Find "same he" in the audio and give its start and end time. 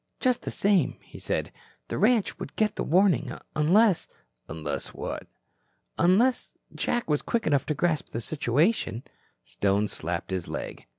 0.49-1.19